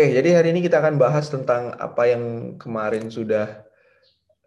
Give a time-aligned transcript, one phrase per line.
[0.00, 3.68] Oke, jadi hari ini kita akan bahas tentang apa yang kemarin sudah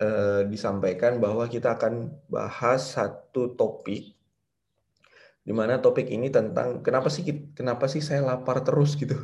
[0.02, 4.18] uh, disampaikan bahwa kita akan bahas satu topik
[5.46, 9.13] di mana topik ini tentang kenapa sih kenapa sih saya lapar terus gitu.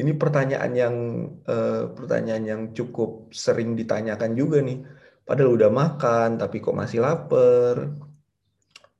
[0.00, 0.96] ini pertanyaan yang
[1.44, 4.80] uh, pertanyaan yang cukup sering ditanyakan juga nih.
[5.28, 7.92] Padahal udah makan tapi kok masih lapar.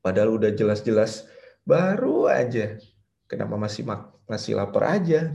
[0.04, 1.24] Padahal udah jelas-jelas
[1.64, 2.76] baru aja
[3.28, 3.84] kenapa masih
[4.28, 5.32] masih lapar aja?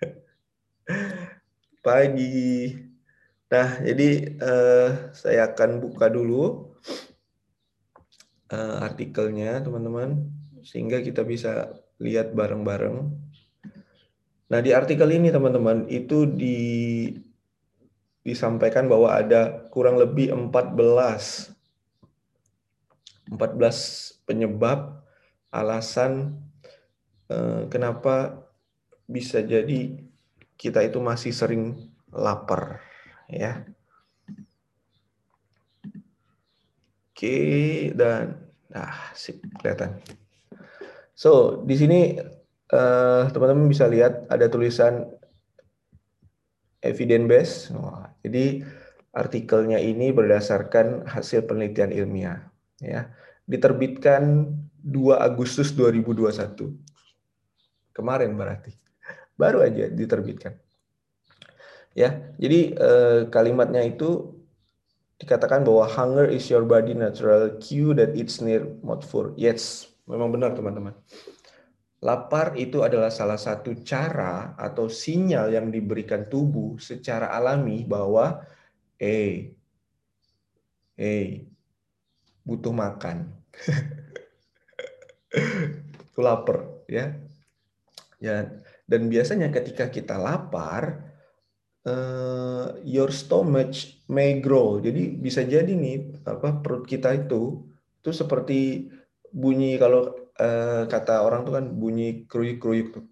[1.84, 2.76] Pagi.
[3.50, 6.74] Nah jadi uh, saya akan buka dulu
[8.52, 10.30] uh, artikelnya teman-teman
[10.62, 13.10] sehingga kita bisa lihat bareng-bareng.
[14.50, 16.58] Nah di artikel ini teman-teman itu di
[18.20, 21.56] disampaikan bahwa ada kurang lebih 14
[23.32, 25.00] 14 penyebab
[25.48, 26.49] alasan Eh,
[27.70, 28.42] kenapa
[29.10, 30.10] bisa jadi
[30.60, 32.84] kita itu masih sering lapar
[33.26, 33.64] ya.
[37.10, 38.38] Oke dan
[38.70, 39.98] nah sip kelihatan.
[41.16, 42.00] So di sini
[42.70, 45.10] eh, teman-teman uh, bisa lihat ada tulisan
[46.80, 47.54] evidence base.
[47.76, 48.64] Oh, jadi
[49.10, 52.46] artikelnya ini berdasarkan hasil penelitian ilmiah
[52.78, 53.10] ya.
[53.44, 56.89] Diterbitkan 2 Agustus 2021
[57.90, 58.72] Kemarin berarti.
[59.34, 60.54] Baru aja diterbitkan.
[61.96, 64.38] Ya, jadi eh, kalimatnya itu
[65.20, 68.64] dikatakan bahwa hunger is your body natural cue that it's near
[69.04, 69.36] for.
[69.36, 70.96] Yes, memang benar teman-teman.
[72.00, 78.40] Lapar itu adalah salah satu cara atau sinyal yang diberikan tubuh secara alami bahwa
[78.96, 79.52] eh
[80.96, 81.44] eh
[82.40, 83.28] butuh makan.
[86.08, 87.12] itu lapar ya.
[88.20, 88.52] Ya,
[88.84, 91.10] dan biasanya ketika kita lapar,
[91.88, 94.80] uh, your stomach may grow.
[94.80, 97.64] Jadi bisa jadi nih apa perut kita itu
[98.00, 98.88] itu seperti
[99.30, 103.04] bunyi kalau uh, kata orang tuh kan bunyi kruyuk-kruyuk tuh.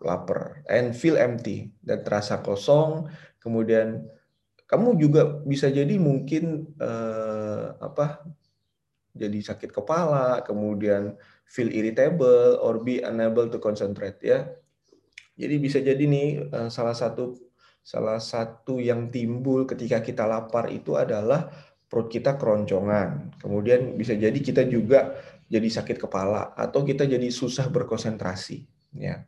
[0.00, 3.04] lapar and feel empty dan terasa kosong
[3.36, 4.08] kemudian
[4.64, 8.24] kamu juga bisa jadi mungkin uh, apa
[9.12, 11.12] jadi sakit kepala kemudian
[11.46, 14.50] feel irritable or be unable to concentrate ya.
[15.38, 17.38] Jadi bisa jadi nih eh, salah satu
[17.86, 21.46] salah satu yang timbul ketika kita lapar itu adalah
[21.86, 23.38] perut kita keroncongan.
[23.38, 25.14] Kemudian bisa jadi kita juga
[25.46, 28.66] jadi sakit kepala atau kita jadi susah berkonsentrasi
[28.98, 29.22] ya.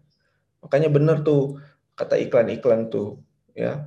[0.59, 1.63] Makanya benar tuh
[1.95, 3.23] kata iklan-iklan tuh
[3.55, 3.87] ya.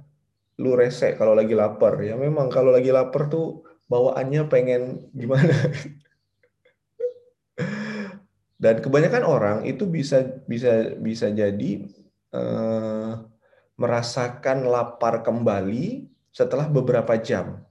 [0.55, 2.15] Lu rese kalau lagi lapar ya.
[2.15, 5.51] Memang kalau lagi lapar tuh bawaannya pengen gimana
[8.61, 11.81] dan kebanyakan orang itu bisa bisa bisa jadi
[12.29, 13.11] eh,
[13.73, 17.65] merasakan lapar kembali setelah beberapa jam.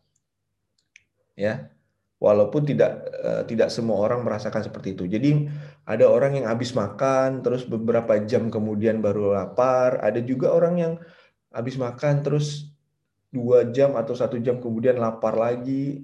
[1.39, 1.71] Ya.
[2.19, 5.07] Walaupun tidak eh, tidak semua orang merasakan seperti itu.
[5.07, 5.47] Jadi
[5.87, 10.93] ada orang yang habis makan terus beberapa jam kemudian baru lapar, ada juga orang yang
[11.55, 12.75] habis makan terus
[13.31, 16.03] dua jam atau satu jam kemudian lapar lagi.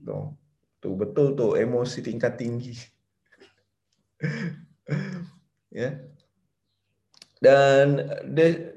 [0.79, 2.79] Tuh betul tuh emosi tingkat tinggi.
[5.83, 5.99] ya.
[7.37, 8.01] Dan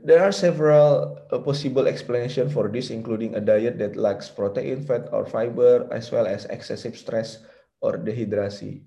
[0.03, 5.07] there are several uh, possible explanation for this, including a diet that lacks protein, fat,
[5.15, 7.39] or fiber, as well as excessive stress
[7.79, 8.83] or dehydrasi.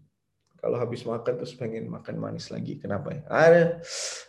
[0.61, 3.21] Kalau habis makan terus pengen makan manis lagi, kenapa ya?
[3.27, 3.63] Hari,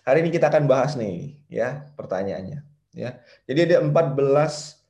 [0.02, 2.66] hari ini kita akan bahas nih, ya pertanyaannya.
[2.94, 4.82] Ya, jadi ada 14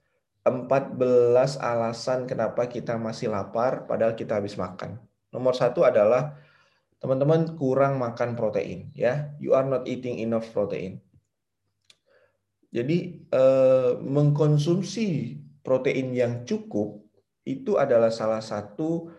[0.44, 5.00] 14 alasan kenapa kita masih lapar padahal kita habis makan.
[5.32, 6.36] Nomor satu adalah
[7.04, 9.36] teman-teman kurang makan protein ya.
[9.44, 11.04] You are not eating enough protein.
[12.72, 17.04] Jadi eh, mengkonsumsi protein yang cukup
[17.44, 19.12] itu adalah salah satu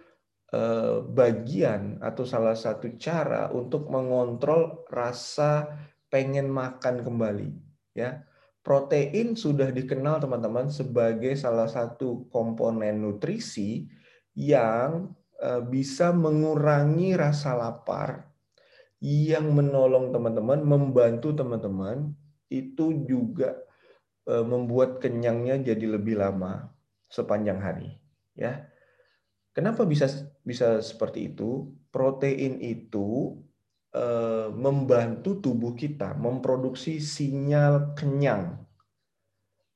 [0.48, 5.68] eh, bagian atau salah satu cara untuk mengontrol rasa
[6.08, 7.52] pengen makan kembali
[7.92, 8.24] ya.
[8.64, 13.84] Protein sudah dikenal teman-teman sebagai salah satu komponen nutrisi
[14.32, 15.12] yang
[15.68, 18.34] bisa mengurangi rasa lapar
[19.04, 22.16] yang menolong teman-teman, membantu teman-teman
[22.48, 23.60] itu juga
[24.24, 26.72] eh, membuat kenyangnya jadi lebih lama
[27.12, 28.00] sepanjang hari,
[28.32, 28.64] ya.
[29.54, 30.08] Kenapa bisa
[30.40, 31.68] bisa seperti itu?
[31.92, 33.38] Protein itu
[33.92, 38.64] eh, membantu tubuh kita memproduksi sinyal kenyang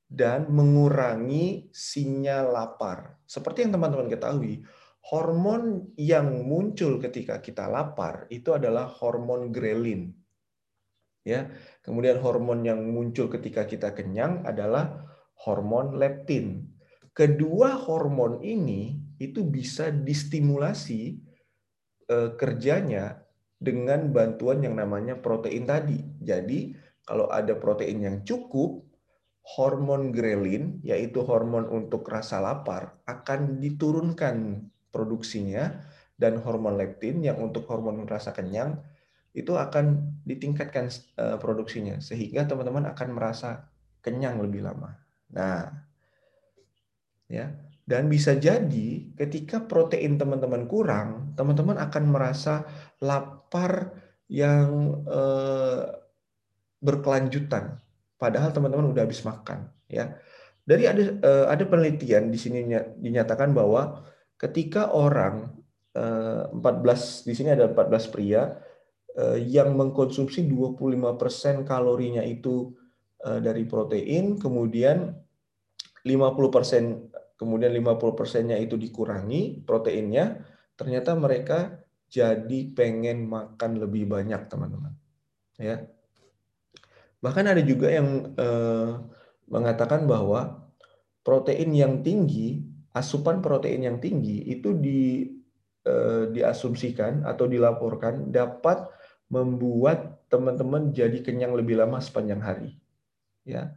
[0.09, 3.21] dan mengurangi sinyal lapar.
[3.29, 4.65] Seperti yang teman-teman ketahui,
[5.09, 10.13] hormon yang muncul ketika kita lapar itu adalah hormon grelin.
[11.25, 11.49] Ya.
[11.81, 15.09] Kemudian hormon yang muncul ketika kita kenyang adalah
[15.45, 16.69] hormon leptin.
[17.17, 21.19] Kedua hormon ini itu bisa distimulasi
[22.07, 23.25] eh, kerjanya
[23.59, 25.99] dengan bantuan yang namanya protein tadi.
[26.23, 28.87] Jadi, kalau ada protein yang cukup,
[29.57, 35.85] hormon grelin, yaitu hormon untuk rasa lapar, akan diturunkan produksinya
[36.19, 38.81] dan hormon leptin yang untuk hormon rasa kenyang
[39.37, 43.71] itu akan ditingkatkan eh, produksinya sehingga teman-teman akan merasa
[44.03, 44.99] kenyang lebih lama.
[45.33, 45.69] Nah,
[47.31, 47.55] ya.
[47.89, 52.69] Dan bisa jadi ketika protein teman-teman kurang, teman-teman akan merasa
[53.01, 53.97] lapar
[54.29, 55.85] yang eh,
[56.85, 57.81] berkelanjutan
[58.21, 60.19] padahal teman-teman udah habis makan, ya.
[60.69, 62.67] Dari ada eh, ada penelitian di sini
[63.01, 64.05] dinyatakan bahwa
[64.39, 65.59] ketika orang
[65.99, 68.55] 14 eh, di sini ada 14 pria
[69.19, 72.73] eh, yang mengkonsumsi 25% kalorinya itu
[73.27, 75.11] eh, dari protein, kemudian
[76.07, 80.43] 50% kemudian 50 persennya itu dikurangi proteinnya,
[80.75, 81.79] ternyata mereka
[82.11, 84.91] jadi pengen makan lebih banyak teman-teman.
[85.59, 85.87] Ya,
[87.19, 88.35] bahkan ada juga yang
[89.51, 90.71] mengatakan bahwa
[91.27, 95.29] protein yang tinggi asupan protein yang tinggi itu di
[95.85, 98.89] eh, diasumsikan atau dilaporkan dapat
[99.29, 102.71] membuat teman-teman jadi kenyang lebih lama sepanjang hari.
[103.45, 103.77] Ya.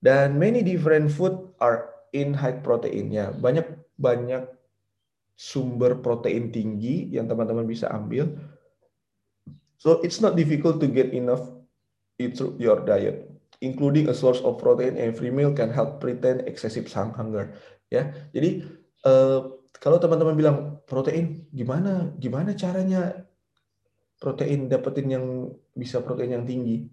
[0.00, 3.34] Dan many different food are in high protein ya.
[3.34, 3.66] Banyak
[4.00, 4.46] banyak
[5.36, 8.30] sumber protein tinggi yang teman-teman bisa ambil.
[9.80, 11.44] So it's not difficult to get enough
[12.20, 13.26] it through your diet.
[13.60, 17.52] Including a source of protein every meal can help pretend excessive hunger
[17.90, 18.64] ya jadi
[19.04, 19.40] eh,
[19.80, 22.12] kalau teman-teman bilang protein gimana?
[22.20, 23.24] Gimana caranya
[24.20, 25.26] protein dapetin yang
[25.72, 26.84] bisa protein yang tinggi?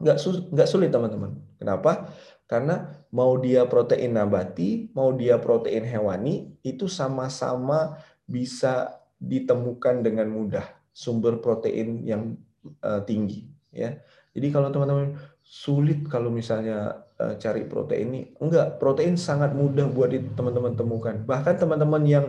[0.00, 1.36] Nggak sulit nggak sulit teman-teman.
[1.60, 2.08] Kenapa?
[2.48, 10.64] Karena mau dia protein nabati mau dia protein hewani itu sama-sama bisa ditemukan dengan mudah
[10.94, 12.40] sumber protein yang
[12.80, 13.44] uh, tinggi
[13.76, 14.00] ya.
[14.32, 17.04] Jadi kalau teman-teman sulit kalau misalnya
[17.36, 18.22] cari protein ini.
[18.40, 21.16] Enggak, protein sangat mudah buat teman-teman temukan.
[21.24, 22.26] Bahkan teman-teman yang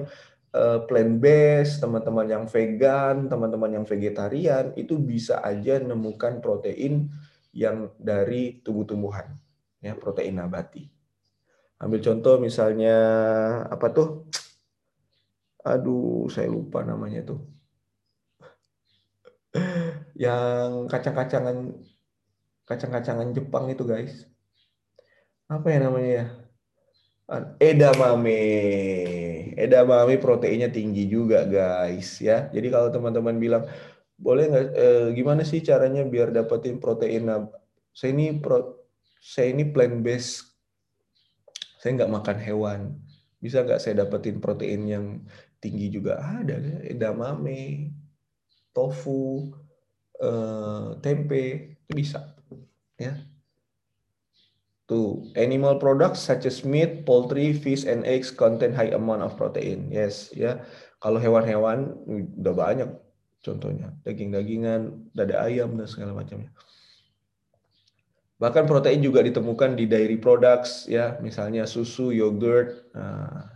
[0.56, 7.08] uh, plant based, teman-teman yang vegan, teman-teman yang vegetarian itu bisa aja nemukan protein
[7.52, 9.36] yang dari tumbuh-tumbuhan,
[9.84, 10.88] ya protein nabati.
[11.82, 12.96] Ambil contoh misalnya
[13.68, 14.30] apa tuh?
[15.66, 17.42] Aduh, saya lupa namanya tuh.
[20.24, 21.58] Yang kacang-kacangan
[22.66, 24.30] kacang-kacangan Jepang itu guys.
[25.52, 26.26] Apa ya namanya ya?
[27.60, 28.40] Edamame.
[29.60, 32.48] Edamame proteinnya tinggi juga guys ya.
[32.56, 33.64] Jadi kalau teman-teman bilang
[34.16, 37.28] boleh nggak eh, gimana sih caranya biar dapetin protein?
[37.28, 37.52] Nah,
[37.92, 38.80] saya ini pro,
[39.20, 40.56] saya ini plant based.
[41.84, 42.82] Saya nggak makan hewan.
[43.44, 45.06] Bisa nggak saya dapetin protein yang
[45.60, 46.16] tinggi juga?
[46.20, 47.92] Ada edamame,
[48.72, 49.52] tofu,
[50.16, 52.24] eh, tempe itu bisa
[52.96, 53.31] ya
[54.92, 59.88] Tuh, animal products such as meat, poultry, fish, and eggs contain high amount of protein.
[59.88, 60.68] Yes, ya.
[61.00, 61.96] Kalau hewan-hewan
[62.36, 62.92] udah banyak
[63.40, 66.52] contohnya, daging-dagingan, dada ayam dan segala macamnya.
[68.36, 72.92] Bahkan protein juga ditemukan di dairy products, ya, misalnya susu, yogurt.
[72.92, 73.48] Nah,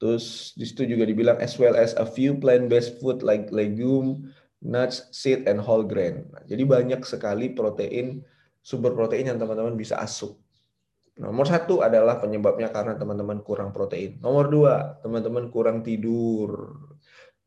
[0.00, 4.32] terus di situ juga dibilang as well as a few plant-based food like legume,
[4.64, 6.24] nuts, seed, and whole grain.
[6.32, 8.24] Nah, jadi banyak sekali protein
[8.64, 10.45] sumber protein yang teman-teman bisa asup.
[11.16, 14.20] Nomor satu adalah penyebabnya karena teman-teman kurang protein.
[14.20, 16.76] Nomor dua, teman-teman kurang tidur.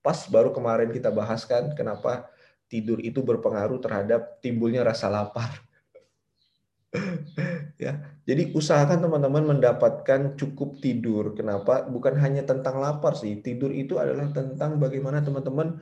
[0.02, 2.26] Pas baru kemarin kita bahas kan kenapa
[2.66, 5.54] tidur itu berpengaruh terhadap timbulnya rasa lapar.
[7.84, 11.38] ya, jadi usahakan teman-teman mendapatkan cukup tidur.
[11.38, 11.86] Kenapa?
[11.86, 13.38] Bukan hanya tentang lapar sih.
[13.46, 15.78] Tidur itu adalah tentang bagaimana teman-teman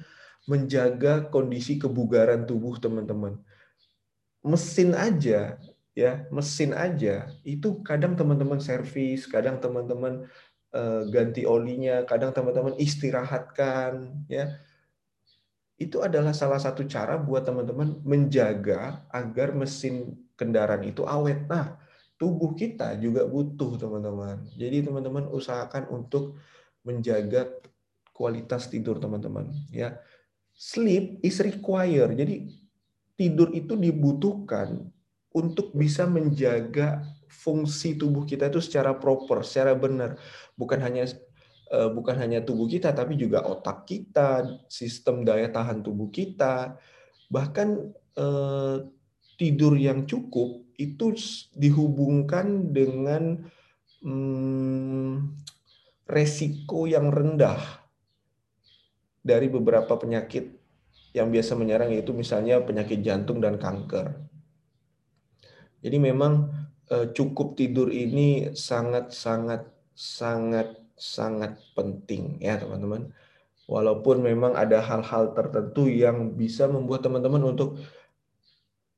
[0.48, 3.40] menjaga kondisi kebugaran tubuh teman-teman
[4.48, 5.60] mesin aja
[5.98, 7.26] ya mesin aja.
[7.42, 10.30] Itu kadang teman-teman servis kadang teman-teman
[10.78, 14.62] uh, ganti olinya kadang teman-teman istirahatkan ya.
[15.82, 21.50] Itu adalah salah satu cara buat teman-teman menjaga agar mesin kendaraan itu awet.
[21.50, 21.82] Nah
[22.22, 24.46] tubuh kita juga butuh teman-teman.
[24.54, 26.38] Jadi teman-teman usahakan untuk
[26.86, 27.50] menjaga
[28.14, 29.98] kualitas tidur teman-teman ya.
[30.54, 32.18] Sleep is required.
[32.18, 32.50] Jadi
[33.18, 34.94] tidur itu dibutuhkan
[35.34, 40.20] untuk bisa menjaga fungsi tubuh kita itu secara proper, secara benar.
[40.56, 41.08] Bukan hanya
[41.72, 46.76] eh, bukan hanya tubuh kita tapi juga otak kita, sistem daya tahan tubuh kita,
[47.32, 48.78] bahkan eh,
[49.38, 51.14] tidur yang cukup itu
[51.54, 53.50] dihubungkan dengan
[54.02, 55.34] hmm,
[56.08, 57.82] resiko yang rendah
[59.22, 60.56] dari beberapa penyakit
[61.12, 64.16] yang biasa menyerang yaitu misalnya penyakit jantung dan kanker.
[65.82, 66.50] Jadi memang
[66.90, 73.14] eh, cukup tidur ini sangat sangat sangat sangat penting ya teman-teman.
[73.68, 77.78] Walaupun memang ada hal-hal tertentu yang bisa membuat teman-teman untuk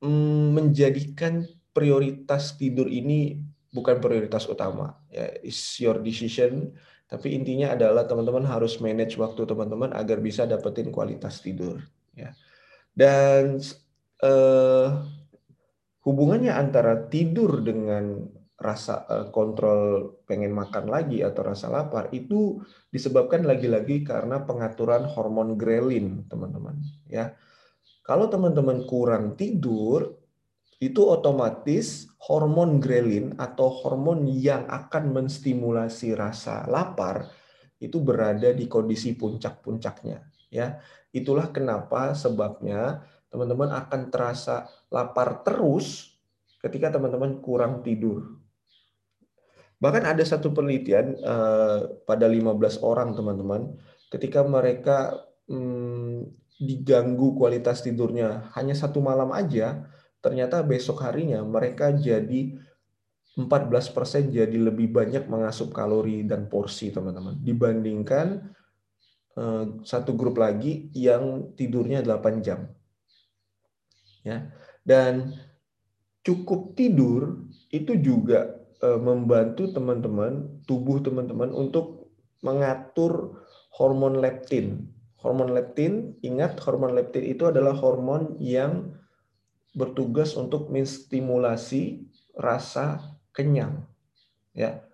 [0.06, 1.44] mm, menjadikan
[1.74, 6.74] prioritas tidur ini bukan prioritas utama ya it's your decision
[7.10, 11.82] tapi intinya adalah teman-teman harus manage waktu teman-teman agar bisa dapetin kualitas tidur.
[12.14, 12.38] Ya.
[12.94, 13.58] Dan
[14.22, 14.88] eh,
[16.10, 18.26] hubungannya antara tidur dengan
[18.58, 25.54] rasa eh, kontrol pengen makan lagi atau rasa lapar itu disebabkan lagi-lagi karena pengaturan hormon
[25.56, 26.82] grelin, teman-teman.
[27.06, 27.38] Ya,
[28.02, 30.20] kalau teman-teman kurang tidur,
[30.80, 37.28] itu otomatis hormon grelin atau hormon yang akan menstimulasi rasa lapar
[37.84, 40.80] itu berada di kondisi puncak-puncaknya ya
[41.12, 46.18] itulah kenapa sebabnya teman-teman akan terasa lapar terus
[46.60, 48.38] ketika teman-teman kurang tidur
[49.80, 53.80] bahkan ada satu penelitian eh, pada 15 orang teman-teman
[54.12, 55.16] ketika mereka
[55.48, 56.28] hmm,
[56.60, 59.88] diganggu kualitas tidurnya hanya satu malam aja
[60.20, 62.60] ternyata besok harinya mereka jadi
[63.40, 68.52] 14% jadi lebih banyak mengasup kalori dan porsi teman-teman dibandingkan
[69.40, 72.68] eh, satu grup lagi yang tidurnya 8 jam.
[74.28, 74.52] Ya.
[74.84, 75.36] Dan
[76.26, 82.12] cukup tidur itu juga eh, membantu teman-teman, tubuh teman-teman untuk
[82.44, 83.44] mengatur
[83.76, 84.90] hormon leptin.
[85.20, 88.96] Hormon leptin, ingat hormon leptin itu adalah hormon yang
[89.76, 93.86] bertugas untuk menstimulasi rasa kenyang.
[94.56, 94.89] Ya.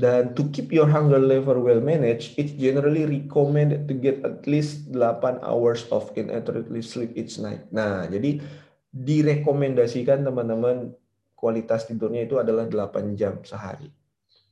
[0.00, 4.88] Dan to keep your hunger level well managed, it's generally recommended to get at least
[4.88, 7.68] 8 hours of uninterrupted sleep each night.
[7.68, 8.40] Nah, jadi
[8.88, 10.96] direkomendasikan teman-teman
[11.36, 13.92] kualitas tidurnya itu adalah 8 jam sehari.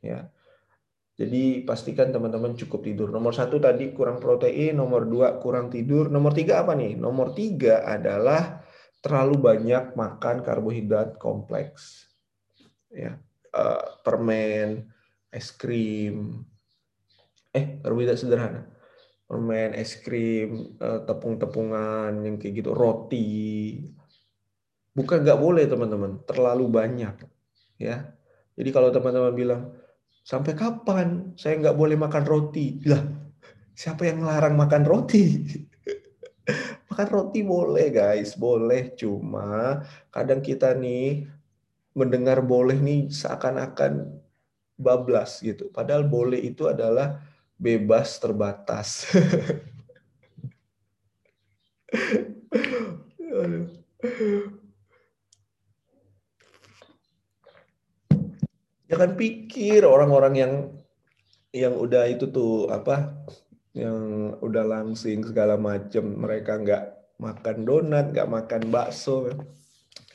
[0.04, 0.28] Ya.
[1.18, 3.08] Jadi pastikan teman-teman cukup tidur.
[3.10, 6.94] Nomor satu tadi kurang protein, nomor dua kurang tidur, nomor tiga apa nih?
[6.94, 8.62] Nomor tiga adalah
[9.02, 12.06] terlalu banyak makan karbohidrat kompleks,
[12.94, 13.18] ya
[13.50, 14.86] uh, permen,
[15.28, 16.44] es krim,
[17.52, 18.68] eh karbohidrat sederhana,
[19.28, 23.80] permen, es krim, uh, tepung-tepungan yang kayak gitu, roti,
[24.96, 27.14] bukan nggak boleh teman-teman, terlalu banyak,
[27.76, 28.12] ya.
[28.58, 29.62] Jadi kalau teman-teman bilang
[30.28, 32.84] Sampai kapan saya nggak boleh makan roti?
[32.84, 33.00] Lah,
[33.72, 35.24] siapa yang melarang makan roti?
[36.92, 38.92] makan roti boleh guys, boleh.
[38.92, 39.80] Cuma
[40.12, 41.24] kadang kita nih
[41.96, 44.20] mendengar boleh nih seakan-akan
[44.78, 45.68] bablas gitu.
[45.74, 47.20] Padahal boleh itu adalah
[47.58, 49.04] bebas terbatas.
[58.88, 60.52] jangan pikir orang-orang yang
[61.52, 63.24] yang udah itu tuh apa
[63.76, 66.84] yang udah langsing segala macam mereka nggak
[67.20, 69.32] makan donat nggak makan bakso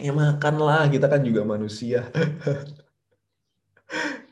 [0.01, 2.09] ya makanlah kita kan juga manusia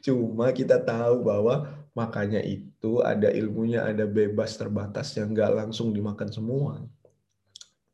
[0.01, 6.29] cuma kita tahu bahwa makanya itu ada ilmunya ada bebas terbatas yang nggak langsung dimakan
[6.33, 6.81] semua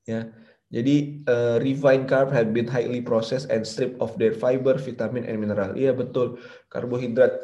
[0.08, 0.32] ya
[0.68, 5.40] jadi uh, refined carb have been highly processed and stripped of their fiber, vitamin, and
[5.40, 5.72] mineral.
[5.80, 6.44] Iya betul.
[6.68, 7.40] Karbohidrat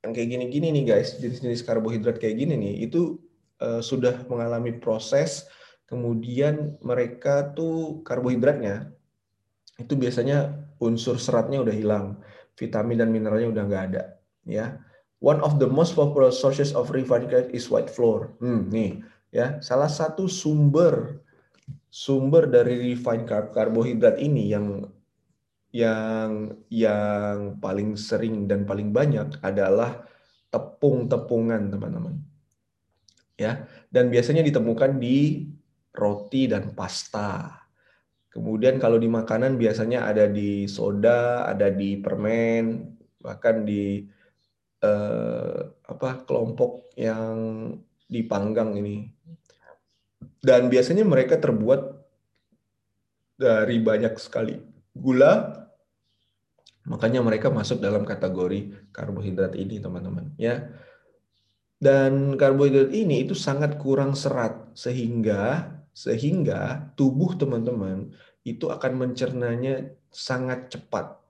[0.00, 3.20] yang kayak gini-gini nih guys, jenis-jenis karbohidrat kayak gini nih, itu
[3.60, 5.44] uh, sudah mengalami proses.
[5.84, 8.88] Kemudian mereka tuh karbohidratnya
[9.76, 12.24] itu biasanya unsur seratnya udah hilang,
[12.58, 14.02] vitamin dan mineralnya udah nggak ada.
[14.42, 14.82] Ya,
[15.22, 18.34] one of the most popular sources of carb is white flour.
[18.42, 21.22] Hmm, nih, ya, salah satu sumber
[21.92, 24.88] sumber dari refined carb karbohidrat ini yang
[25.72, 30.04] yang yang paling sering dan paling banyak adalah
[30.52, 32.20] tepung-tepungan, teman-teman.
[33.40, 35.48] Ya, dan biasanya ditemukan di
[35.96, 37.61] roti dan pasta.
[38.32, 44.08] Kemudian kalau di makanan biasanya ada di soda, ada di permen, bahkan di
[44.80, 47.36] eh, apa kelompok yang
[48.08, 49.08] dipanggang ini
[50.40, 52.02] dan biasanya mereka terbuat
[53.36, 54.56] dari banyak sekali
[54.92, 55.62] gula,
[56.82, 60.34] Makanya mereka masuk dalam kategori karbohidrat ini, teman-teman.
[60.34, 60.66] Ya,
[61.78, 70.72] dan karbohidrat ini itu sangat kurang serat sehingga sehingga tubuh teman-teman itu akan mencernanya sangat
[70.72, 71.20] cepat.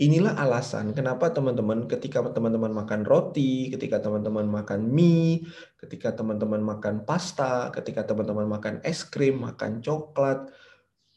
[0.00, 5.46] Inilah alasan kenapa teman-teman ketika teman-teman makan roti, ketika teman-teman makan mie,
[5.78, 10.50] ketika teman-teman makan pasta, ketika teman-teman makan es krim, makan coklat,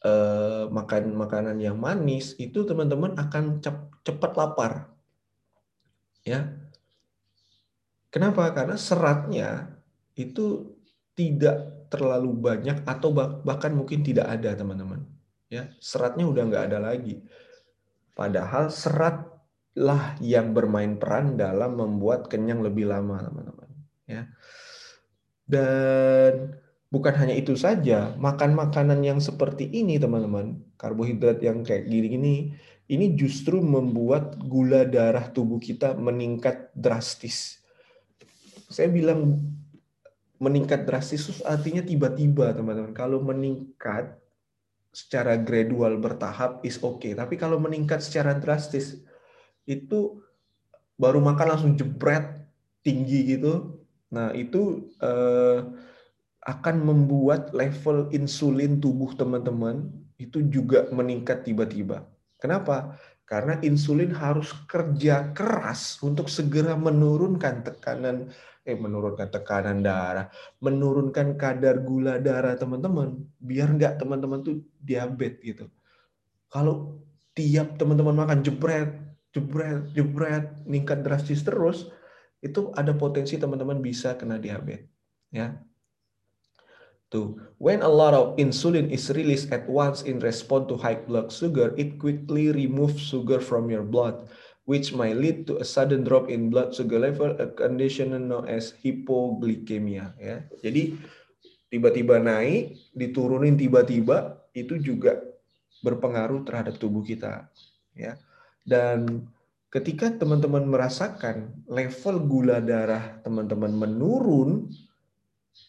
[0.06, 3.58] eh, makan makanan yang manis, itu teman-teman akan
[4.06, 4.94] cepat lapar.
[6.22, 6.54] Ya.
[8.14, 8.54] Kenapa?
[8.54, 9.82] Karena seratnya
[10.14, 10.78] itu
[11.18, 13.14] tidak terlalu banyak atau
[13.44, 15.06] bahkan mungkin tidak ada, teman-teman.
[15.50, 17.22] Ya, seratnya udah nggak ada lagi.
[18.16, 23.70] Padahal seratlah yang bermain peran dalam membuat kenyang lebih lama, teman-teman.
[24.10, 24.32] Ya.
[25.46, 26.58] Dan
[26.90, 33.18] bukan hanya itu saja, makan makanan yang seperti ini, teman-teman, karbohidrat yang kayak gini-gini, ini
[33.18, 37.62] justru membuat gula darah tubuh kita meningkat drastis.
[38.70, 39.42] Saya bilang
[40.42, 42.92] meningkat drastis artinya tiba-tiba, teman-teman.
[42.92, 44.20] Kalau meningkat
[44.96, 47.12] secara gradual bertahap is oke, okay.
[47.16, 49.04] tapi kalau meningkat secara drastis
[49.68, 50.24] itu
[50.96, 52.48] baru makan langsung jebret
[52.86, 53.84] tinggi gitu.
[54.14, 55.60] Nah, itu eh,
[56.46, 59.90] akan membuat level insulin tubuh teman-teman
[60.22, 62.06] itu juga meningkat tiba-tiba.
[62.40, 62.96] Kenapa?
[63.26, 68.30] Karena insulin harus kerja keras untuk segera menurunkan tekanan
[68.66, 75.66] eh menurunkan tekanan darah, menurunkan kadar gula darah teman-teman, biar nggak teman-teman tuh diabetes gitu.
[76.50, 76.98] Kalau
[77.38, 78.90] tiap teman-teman makan jebret,
[79.30, 81.94] jebret, jebret, meningkat drastis terus,
[82.42, 84.90] itu ada potensi teman-teman bisa kena diabetes.
[85.30, 85.62] Ya,
[87.14, 91.30] Tuh, when a lot of insulin is released at once in response to high blood
[91.30, 94.26] sugar, it quickly removes sugar from your blood
[94.66, 98.74] which might lead to a sudden drop in blood sugar level, a condition known as
[98.82, 100.18] hypoglycemia.
[100.18, 100.98] Ya, jadi
[101.70, 105.22] tiba-tiba naik, diturunin tiba-tiba, itu juga
[105.86, 107.46] berpengaruh terhadap tubuh kita.
[107.94, 108.18] Ya,
[108.66, 109.30] dan
[109.70, 114.74] ketika teman-teman merasakan level gula darah teman-teman menurun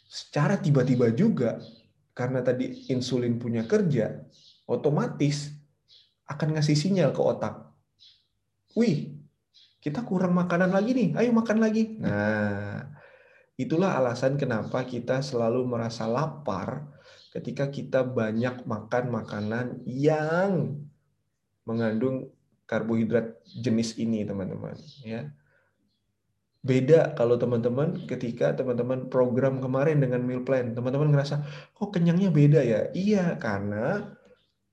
[0.08, 1.60] secara tiba-tiba juga
[2.16, 4.24] karena tadi insulin punya kerja,
[4.64, 5.52] otomatis
[6.26, 7.65] akan ngasih sinyal ke otak
[8.76, 9.16] wih,
[9.80, 11.96] kita kurang makanan lagi nih, ayo makan lagi.
[11.96, 12.84] Nah,
[13.56, 16.92] itulah alasan kenapa kita selalu merasa lapar
[17.32, 20.80] ketika kita banyak makan makanan yang
[21.64, 22.30] mengandung
[22.66, 24.76] karbohidrat jenis ini, teman-teman.
[25.02, 25.32] Ya.
[26.66, 32.60] Beda kalau teman-teman ketika teman-teman program kemarin dengan meal plan, teman-teman ngerasa, kok kenyangnya beda
[32.60, 32.90] ya?
[32.90, 34.15] Iya, karena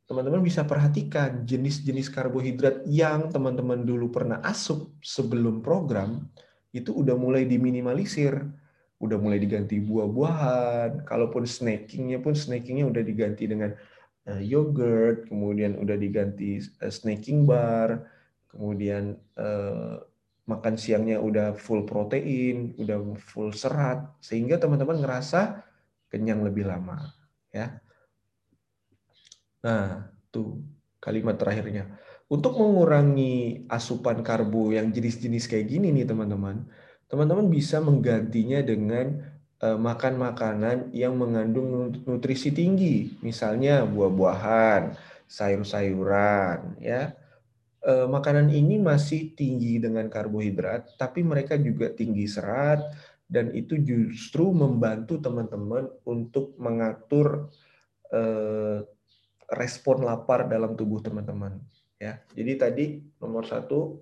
[0.04, 6.28] teman-teman bisa perhatikan jenis-jenis karbohidrat yang teman-teman dulu pernah asup sebelum program
[6.76, 8.34] itu udah mulai diminimalisir,
[9.00, 13.72] udah mulai diganti buah-buahan, kalaupun snackingnya pun snackingnya udah diganti dengan
[14.28, 18.04] uh, yogurt, kemudian udah diganti uh, snacking bar,
[18.50, 20.02] kemudian uh,
[20.50, 25.64] makan siangnya udah full protein, udah full serat, sehingga teman-teman ngerasa
[26.12, 27.00] kenyang lebih lama,
[27.54, 27.80] ya.
[29.64, 30.60] Nah, tuh
[31.00, 31.88] kalimat terakhirnya.
[32.28, 36.68] Untuk mengurangi asupan karbo yang jenis-jenis kayak gini nih teman-teman,
[37.08, 39.22] teman-teman bisa menggantinya dengan
[39.64, 44.96] uh, makan makanan yang mengandung nutrisi tinggi, misalnya buah-buahan,
[45.28, 47.16] sayur-sayuran, ya.
[47.84, 52.80] Uh, makanan ini masih tinggi dengan karbohidrat, tapi mereka juga tinggi serat
[53.28, 57.52] dan itu justru membantu teman-teman untuk mengatur
[58.16, 58.88] uh,
[59.56, 61.62] respon lapar dalam tubuh teman-teman.
[62.02, 62.86] Ya, jadi tadi
[63.24, 63.96] nomor satu,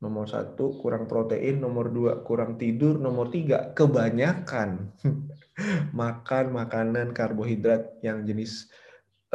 [0.00, 4.94] nomor satu kurang protein, nomor dua kurang tidur, nomor tiga kebanyakan
[6.00, 8.72] makan makanan karbohidrat yang jenis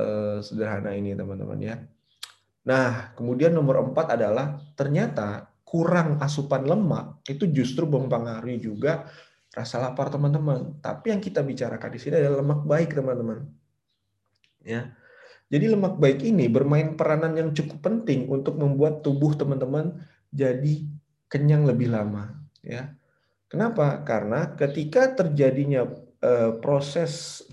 [0.01, 1.75] eh, sederhana ini teman-teman ya.
[2.65, 9.07] Nah, kemudian nomor empat adalah ternyata kurang asupan lemak itu justru mempengaruhi juga
[9.53, 10.81] rasa lapar teman-teman.
[10.81, 13.61] Tapi yang kita bicarakan di sini adalah lemak baik teman-teman
[14.65, 14.91] ya.
[15.52, 20.00] Jadi lemak baik ini bermain peranan yang cukup penting untuk membuat tubuh teman-teman
[20.32, 20.88] jadi
[21.28, 22.95] kenyang lebih lama, ya.
[23.52, 24.00] Kenapa?
[24.08, 25.84] Karena ketika terjadinya
[26.24, 27.43] eh, proses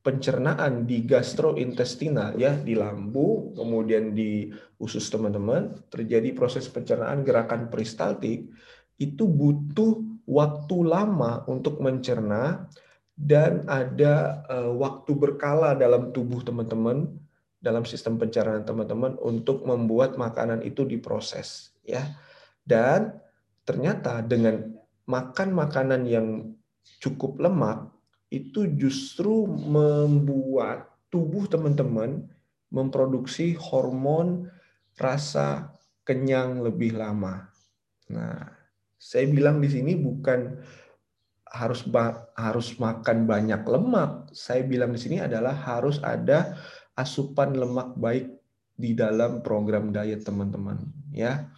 [0.00, 4.48] pencernaan di gastrointestinal ya di lambung kemudian di
[4.80, 8.48] usus teman-teman terjadi proses pencernaan gerakan peristaltik
[8.96, 12.64] itu butuh waktu lama untuk mencerna
[13.20, 17.04] dan ada uh, waktu berkala dalam tubuh teman-teman
[17.60, 22.00] dalam sistem pencernaan teman-teman untuk membuat makanan itu diproses ya.
[22.64, 23.12] Dan
[23.68, 24.72] ternyata dengan
[25.04, 26.56] makan makanan yang
[27.04, 27.92] cukup lemak
[28.32, 32.24] itu justru membuat tubuh teman-teman
[32.72, 34.48] memproduksi hormon
[34.96, 35.74] rasa
[36.08, 37.50] kenyang lebih lama.
[38.08, 38.48] Nah,
[38.96, 40.62] saya bilang di sini bukan
[41.50, 41.82] harus
[42.38, 44.30] harus makan banyak lemak.
[44.30, 46.54] Saya bilang di sini adalah harus ada
[46.94, 48.26] asupan lemak baik
[48.80, 50.80] di dalam program diet teman-teman
[51.12, 51.50] ya.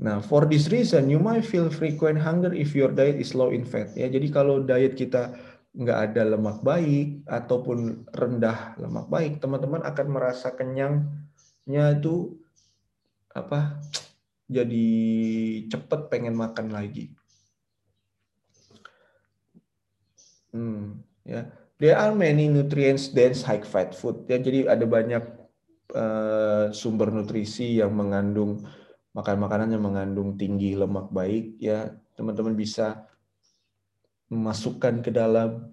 [0.00, 3.68] Nah, for this reason you might feel frequent hunger if your diet is low in
[3.68, 4.08] fat ya.
[4.08, 5.36] Jadi kalau diet kita
[5.70, 12.40] nggak ada lemak baik ataupun rendah lemak baik, teman-teman akan merasa kenyangnya itu
[13.36, 13.78] apa?
[14.50, 14.88] Jadi
[15.70, 17.14] cepet pengen makan lagi.
[20.50, 21.46] Hmm, ya.
[21.80, 24.28] There are many nutrients dense high fat food.
[24.28, 25.24] Ya, jadi ada banyak
[25.96, 28.68] uh, sumber nutrisi yang mengandung
[29.16, 31.96] makan makanan yang mengandung tinggi lemak baik ya.
[32.14, 33.08] Teman-teman bisa
[34.28, 35.72] memasukkan ke dalam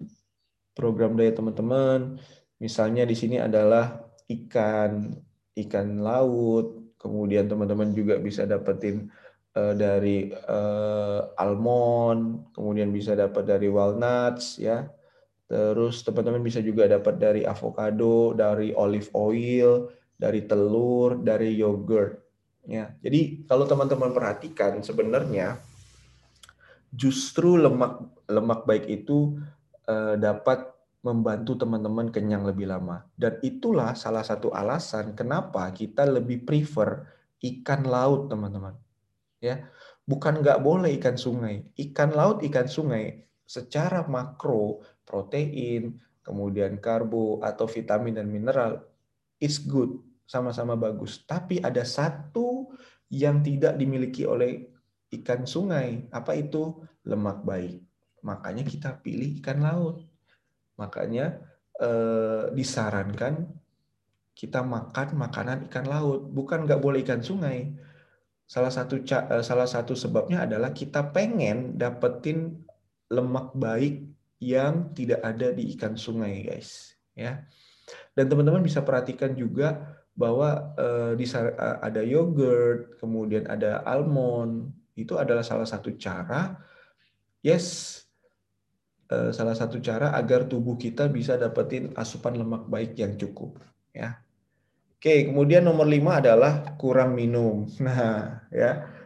[0.72, 2.16] program diet teman-teman.
[2.58, 5.12] Misalnya di sini adalah ikan
[5.58, 9.10] ikan laut, kemudian teman-teman juga bisa dapetin
[9.76, 14.86] dari uh, almond, kemudian bisa dapat dari walnuts ya
[15.48, 22.20] Terus teman-teman bisa juga dapat dari avocado, dari olive oil, dari telur, dari yogurt.
[22.68, 25.56] Ya, jadi kalau teman-teman perhatikan sebenarnya
[26.92, 27.96] justru lemak
[28.28, 29.40] lemak baik itu
[29.88, 30.68] eh, dapat
[31.00, 33.08] membantu teman-teman kenyang lebih lama.
[33.16, 37.08] Dan itulah salah satu alasan kenapa kita lebih prefer
[37.40, 38.76] ikan laut, teman-teman.
[39.38, 39.70] Ya,
[40.02, 41.62] bukan nggak boleh ikan sungai.
[41.78, 48.84] Ikan laut, ikan sungai secara makro protein, kemudian karbo atau vitamin dan mineral,
[49.40, 49.96] it's good,
[50.28, 51.24] sama-sama bagus.
[51.24, 52.68] Tapi ada satu
[53.08, 54.68] yang tidak dimiliki oleh
[55.08, 56.04] ikan sungai.
[56.12, 56.84] Apa itu?
[57.08, 57.80] Lemak baik.
[58.20, 60.04] Makanya kita pilih ikan laut.
[60.76, 61.40] Makanya
[61.80, 63.48] eh, disarankan
[64.36, 67.74] kita makan makanan ikan laut, bukan nggak boleh ikan sungai.
[68.48, 72.64] Salah satu eh, salah satu sebabnya adalah kita pengen dapetin
[73.12, 74.08] lemak baik
[74.40, 76.96] yang tidak ada di ikan sungai, guys.
[77.12, 77.44] Ya.
[78.16, 85.14] Dan teman-teman bisa perhatikan juga bahwa uh, di uh, ada yogurt, kemudian ada almond, itu
[85.14, 86.58] adalah salah satu cara,
[87.38, 88.02] yes,
[89.14, 93.62] uh, salah satu cara agar tubuh kita bisa dapetin asupan lemak baik yang cukup,
[93.94, 94.18] ya.
[94.98, 97.70] Oke, kemudian nomor lima adalah kurang minum.
[97.78, 98.98] Nah, ya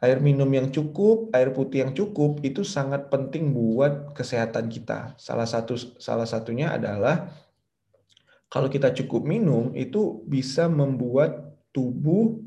[0.00, 5.12] air minum yang cukup, air putih yang cukup itu sangat penting buat kesehatan kita.
[5.20, 7.28] Salah satu salah satunya adalah
[8.48, 12.40] kalau kita cukup minum itu bisa membuat tubuh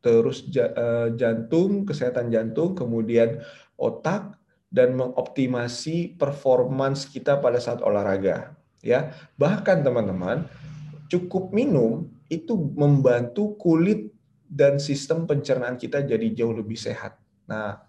[0.00, 3.44] terus eh, jantung, kesehatan jantung, kemudian
[3.76, 4.32] otak
[4.72, 8.56] dan mengoptimasi performance kita pada saat olahraga.
[8.80, 10.46] Ya, bahkan teman-teman
[11.06, 14.10] cukup minum itu membantu kulit
[14.46, 17.18] dan sistem pencernaan kita jadi jauh lebih sehat.
[17.50, 17.82] Nah,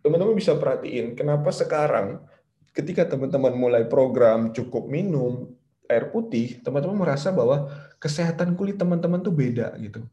[0.00, 2.24] teman-teman bisa perhatiin kenapa sekarang
[2.72, 5.52] ketika teman-teman mulai program cukup minum
[5.90, 7.66] air putih, teman-teman merasa bahwa
[7.98, 10.06] kesehatan kulit teman-teman tuh beda gitu.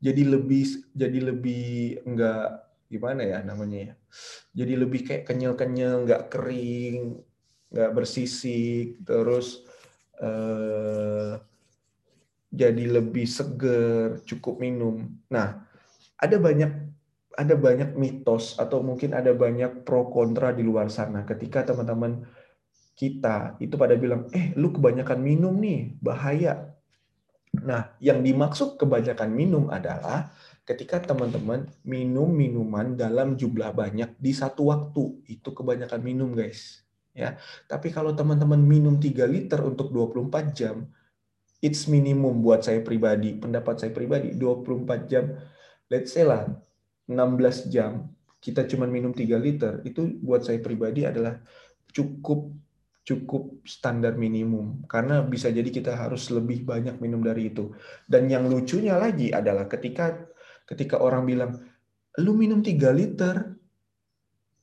[0.00, 3.94] Jadi lebih jadi lebih enggak gimana ya namanya ya.
[4.64, 7.22] Jadi lebih kayak kenyal-kenyal, enggak kering,
[7.70, 9.62] enggak bersisik, terus
[10.18, 11.38] eh,
[12.50, 15.06] jadi lebih seger, cukup minum.
[15.30, 15.62] Nah,
[16.18, 16.90] ada banyak
[17.38, 22.26] ada banyak mitos atau mungkin ada banyak pro kontra di luar sana ketika teman-teman
[22.98, 26.74] kita itu pada bilang, "Eh, lu kebanyakan minum nih, bahaya."
[27.50, 30.30] Nah, yang dimaksud kebanyakan minum adalah
[30.68, 36.86] ketika teman-teman minum minuman dalam jumlah banyak di satu waktu, itu kebanyakan minum, guys.
[37.10, 37.42] Ya.
[37.66, 40.86] Tapi kalau teman-teman minum 3 liter untuk 24 jam,
[41.60, 45.24] it's minimum buat saya pribadi, pendapat saya pribadi 24 jam.
[45.92, 46.48] Let's say lah
[47.08, 48.08] 16 jam
[48.40, 51.36] kita cuma minum 3 liter, itu buat saya pribadi adalah
[51.92, 52.48] cukup
[53.00, 57.72] cukup standar minimum karena bisa jadi kita harus lebih banyak minum dari itu.
[58.08, 60.16] Dan yang lucunya lagi adalah ketika
[60.64, 61.52] ketika orang bilang
[62.22, 63.36] lu minum 3 liter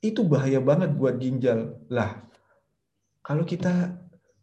[0.02, 1.82] itu bahaya banget buat ginjal.
[1.90, 2.22] Lah,
[3.26, 3.98] kalau kita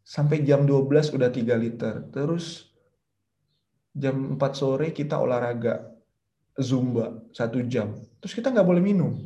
[0.05, 2.05] sampai jam 12 udah 3 liter.
[2.13, 2.69] Terus
[3.97, 5.97] jam 4 sore kita olahraga
[6.61, 7.97] zumba satu jam.
[8.21, 9.17] Terus kita nggak boleh minum.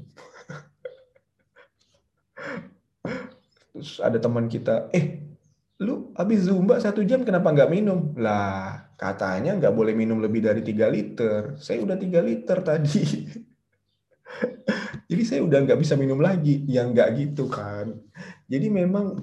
[3.75, 5.23] Terus ada teman kita, eh
[5.79, 8.11] lu habis zumba satu jam kenapa nggak minum?
[8.19, 11.55] Lah, katanya nggak boleh minum lebih dari 3 liter.
[11.61, 13.03] Saya udah 3 liter tadi.
[15.09, 16.67] Jadi saya udah nggak bisa minum lagi.
[16.67, 17.95] Yang nggak gitu kan.
[18.51, 19.14] Jadi memang,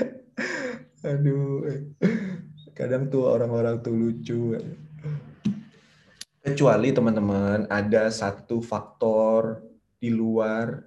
[1.08, 1.66] aduh,
[2.72, 4.56] kadang tuh orang-orang tuh lucu.
[6.42, 9.62] Kecuali teman-teman ada satu faktor
[10.02, 10.82] di luar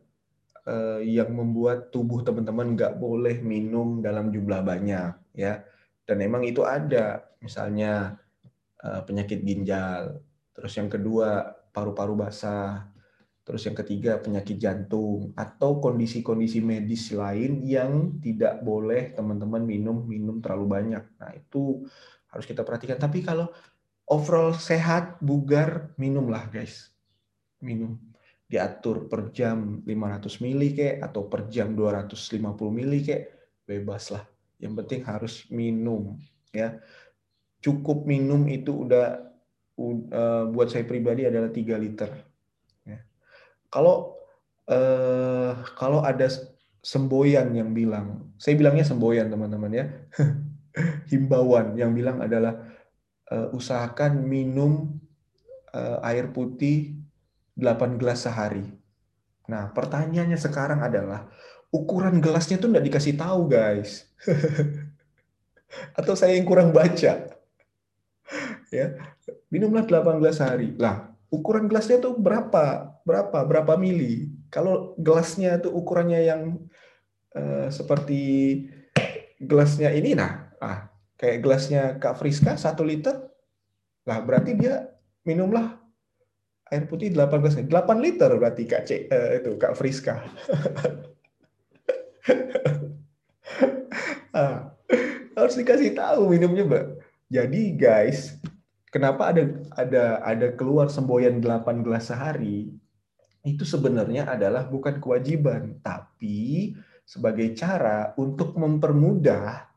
[0.68, 5.64] uh, yang membuat tubuh teman-teman nggak boleh minum dalam jumlah banyak ya.
[6.04, 7.24] Dan memang itu ada.
[7.40, 8.20] Misalnya
[8.84, 10.20] uh, penyakit ginjal.
[10.52, 12.95] Terus yang kedua paru-paru basah
[13.46, 20.42] terus yang ketiga penyakit jantung atau kondisi-kondisi medis lain yang tidak boleh teman-teman minum minum
[20.42, 21.86] terlalu banyak nah itu
[22.34, 23.48] harus kita perhatikan tapi kalau
[24.10, 26.90] overall sehat bugar minumlah guys
[27.62, 28.02] minum
[28.46, 32.30] diatur per jam 500 mili kek atau per jam 250
[32.70, 33.22] mili kek
[33.66, 34.24] bebas lah.
[34.62, 36.22] Yang penting harus minum
[36.54, 36.78] ya.
[37.60, 39.34] Cukup minum itu udah
[39.82, 42.10] uh, buat saya pribadi adalah 3 liter.
[43.76, 44.16] Kalau
[44.72, 46.32] uh, kalau ada
[46.80, 49.86] semboyan yang bilang, saya bilangnya semboyan teman-teman ya.
[51.12, 52.56] Himbauan yang bilang adalah
[53.36, 54.96] uh, usahakan minum
[55.76, 56.96] uh, air putih
[57.60, 58.64] 8 gelas sehari.
[59.52, 61.28] Nah, pertanyaannya sekarang adalah
[61.70, 64.08] ukuran gelasnya tuh nggak dikasih tahu, guys.
[66.00, 67.14] Atau saya yang kurang baca.
[68.78, 68.88] ya,
[69.52, 70.72] minumlah 8 gelas sehari.
[70.80, 72.95] Lah, ukuran gelasnya tuh berapa?
[73.06, 73.46] Berapa?
[73.46, 74.34] Berapa mili?
[74.50, 76.42] Kalau gelasnya tuh ukurannya yang
[77.38, 78.22] uh, seperti
[79.38, 80.90] gelasnya ini, nah, ah,
[81.22, 83.30] kayak gelasnya Kak Friska 1 liter,
[84.10, 84.90] lah berarti dia
[85.22, 85.78] minumlah
[86.74, 87.70] air putih 18 8
[88.02, 90.26] liter berarti Kak C, uh, itu Kak Friska.
[94.34, 94.74] ah,
[95.38, 96.86] harus dikasih tahu minumnya, Mbak.
[97.30, 98.34] Jadi guys,
[98.90, 102.85] kenapa ada ada ada keluar semboyan 8 gelas sehari?
[103.46, 106.74] Itu sebenarnya adalah bukan kewajiban, tapi
[107.06, 109.70] sebagai cara untuk mempermudah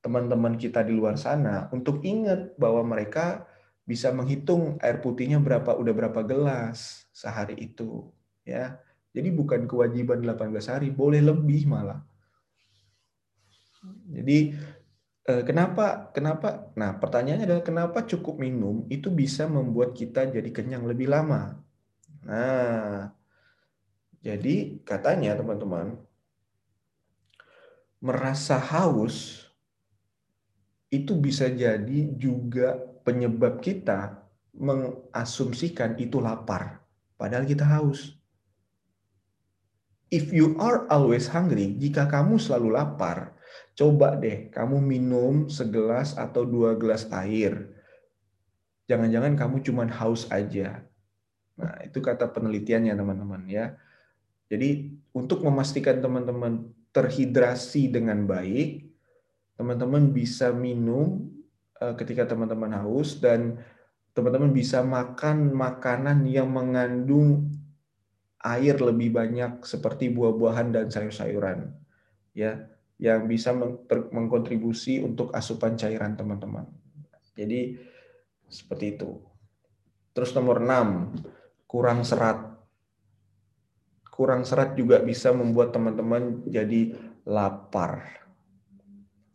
[0.00, 3.44] teman-teman kita di luar sana untuk ingat bahwa mereka
[3.84, 8.08] bisa menghitung air putihnya berapa udah berapa gelas sehari itu
[8.48, 8.80] ya.
[9.14, 12.02] Jadi bukan kewajiban 18 hari, boleh lebih malah.
[14.10, 14.56] Jadi
[15.28, 20.88] eh, kenapa kenapa nah pertanyaannya adalah kenapa cukup minum itu bisa membuat kita jadi kenyang
[20.88, 21.60] lebih lama.
[22.24, 23.12] Nah,
[24.24, 26.00] jadi katanya teman-teman
[28.00, 29.44] merasa haus
[30.88, 36.80] itu bisa jadi juga penyebab kita mengasumsikan itu lapar,
[37.18, 38.16] padahal kita haus.
[40.14, 43.34] If you are always hungry, jika kamu selalu lapar,
[43.74, 47.74] coba deh kamu minum segelas atau dua gelas air.
[48.86, 50.83] Jangan-jangan kamu cuma haus aja.
[51.60, 53.74] Nah, itu kata penelitiannya teman-teman ya.
[54.50, 58.86] Jadi untuk memastikan teman-teman terhidrasi dengan baik,
[59.58, 61.34] teman-teman bisa minum
[61.84, 63.58] Eh, ketika teman-teman haus dan
[64.16, 67.50] teman-teman bisa makan makanan yang mengandung
[68.40, 71.74] air lebih banyak seperti buah-buahan dan sayur-sayuran
[72.30, 72.70] ya
[73.02, 73.50] yang bisa
[74.14, 76.62] mengkontribusi untuk asupan cairan teman-teman.
[77.34, 77.74] Jadi
[78.46, 79.18] seperti itu.
[80.14, 81.10] Terus nomor 6,
[81.74, 82.54] kurang serat.
[84.06, 86.94] Kurang serat juga bisa membuat teman-teman jadi
[87.26, 88.22] lapar.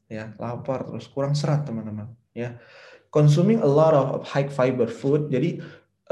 [0.07, 2.55] Ya, lapar terus kurang serat teman-teman ya
[3.09, 5.59] consuming a lot of high fiber food jadi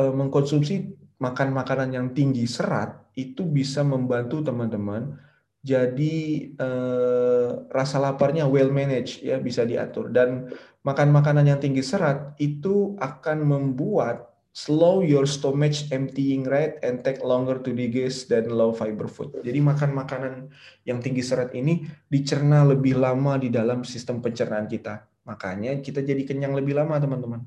[0.01, 5.17] uh, mengkonsumsi makan makanan yang tinggi serat itu bisa membantu teman-teman
[5.65, 6.17] jadi
[6.61, 10.51] uh, rasa laparnya well managed ya bisa diatur dan
[10.85, 17.21] makan makanan yang tinggi serat itu akan membuat slow your stomach emptying rate and take
[17.21, 19.37] longer to digest than low fiber food.
[19.45, 20.49] Jadi makan makanan
[20.81, 25.05] yang tinggi serat ini dicerna lebih lama di dalam sistem pencernaan kita.
[25.29, 27.45] Makanya kita jadi kenyang lebih lama, teman-teman.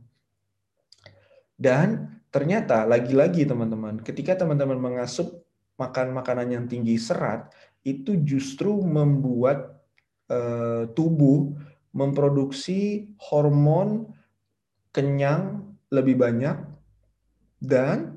[1.59, 5.43] Dan ternyata lagi-lagi teman-teman, ketika teman-teman mengasup
[5.83, 7.51] makan makanan yang tinggi serat,
[7.83, 9.83] itu justru membuat
[10.31, 11.59] uh, tubuh
[11.91, 14.15] memproduksi hormon
[14.95, 16.70] kenyang lebih banyak
[17.61, 18.17] dan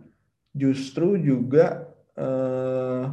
[0.56, 3.12] justru juga uh,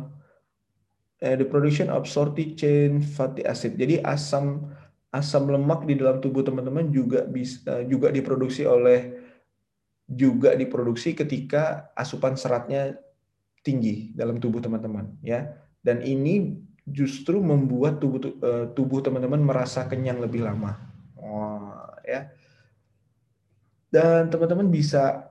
[1.20, 3.76] the production of shorty chain fatty acid.
[3.76, 4.70] Jadi asam
[5.10, 9.18] asam lemak di dalam tubuh teman-teman juga bisa juga diproduksi oleh
[10.06, 12.98] juga diproduksi ketika asupan seratnya
[13.62, 15.50] tinggi dalam tubuh teman-teman ya.
[15.82, 20.78] Dan ini justru membuat tubuh eh, tubuh teman-teman merasa kenyang lebih lama.
[21.18, 21.74] Oh,
[22.06, 22.30] ya.
[23.90, 25.29] Dan teman-teman bisa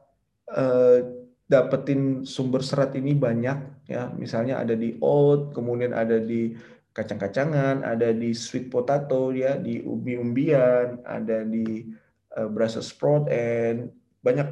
[1.50, 4.14] dapetin sumber serat ini banyak ya.
[4.14, 6.54] Misalnya ada di oat, kemudian ada di
[6.94, 11.90] kacang-kacangan, ada di sweet potato ya, di umbi-umbian, ada di
[12.38, 13.90] uh, Brussels sprout and
[14.22, 14.46] banyak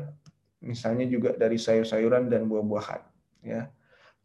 [0.64, 3.02] misalnya juga dari sayur-sayuran dan buah-buahan
[3.46, 3.70] ya.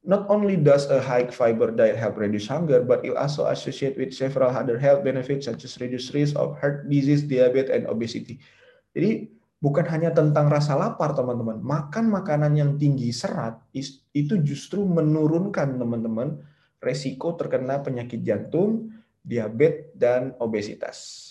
[0.02, 4.10] Not only does a high fiber diet help reduce hunger, but it also associate with
[4.10, 8.42] several other health benefits such as reduce risk of heart disease, diabetes, and obesity.
[8.98, 9.30] Jadi
[9.62, 11.62] bukan hanya tentang rasa lapar, teman-teman.
[11.62, 13.62] Makan makanan yang tinggi serat
[14.10, 16.42] itu justru menurunkan teman-teman
[16.82, 18.90] resiko terkena penyakit jantung,
[19.22, 21.30] diabetes, dan obesitas.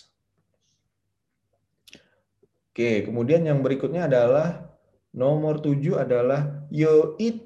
[2.71, 4.63] Oke, kemudian yang berikutnya adalah
[5.11, 7.43] nomor tujuh adalah you eat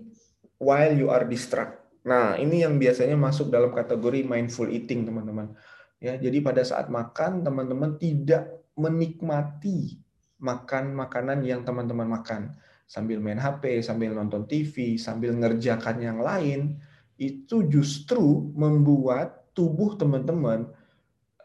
[0.62, 1.82] while you are distract.
[2.06, 5.58] Nah, ini yang biasanya masuk dalam kategori mindful eating, teman-teman.
[5.98, 10.05] Ya, jadi pada saat makan, teman-teman tidak menikmati
[10.40, 16.78] makan makanan yang teman-teman makan sambil main HP, sambil nonton TV, sambil ngerjakan yang lain,
[17.18, 20.70] itu justru membuat tubuh teman-teman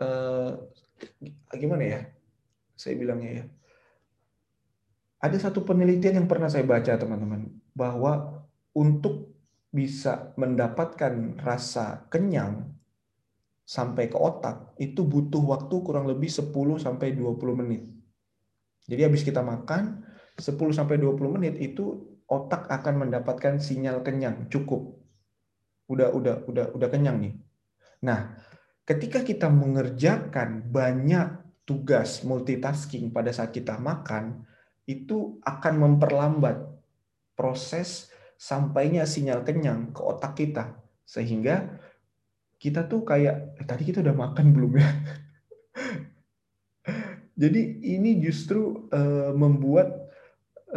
[0.03, 0.51] eh,
[1.55, 2.01] gimana ya?
[2.75, 3.45] Saya bilangnya ya.
[5.21, 7.45] Ada satu penelitian yang pernah saya baca teman-teman
[7.77, 8.41] bahwa
[8.73, 9.37] untuk
[9.71, 12.73] bisa mendapatkan rasa kenyang
[13.63, 16.51] sampai ke otak itu butuh waktu kurang lebih 10
[16.83, 17.87] sampai 20 menit.
[18.87, 20.05] Jadi habis kita makan
[20.39, 24.97] 10 sampai 20 menit itu otak akan mendapatkan sinyal kenyang cukup.
[25.91, 27.35] Udah udah udah udah kenyang nih.
[28.07, 28.39] Nah,
[28.87, 34.47] ketika kita mengerjakan banyak tugas multitasking pada saat kita makan,
[34.89, 36.67] itu akan memperlambat
[37.39, 41.79] proses sampainya sinyal kenyang ke otak kita sehingga
[42.61, 44.91] kita tuh kayak eh, tadi kita udah makan belum ya
[47.41, 50.13] jadi ini justru uh, membuat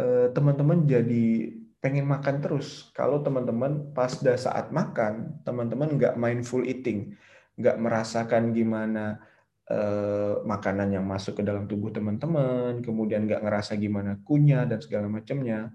[0.00, 1.52] uh, teman-teman jadi
[1.84, 2.88] pengen makan terus.
[2.96, 7.12] Kalau teman-teman pas dah saat makan teman-teman nggak mindful eating
[7.60, 9.20] nggak merasakan gimana
[9.68, 15.12] uh, makanan yang masuk ke dalam tubuh teman-teman kemudian nggak ngerasa gimana kunyah dan segala
[15.12, 15.68] macamnya.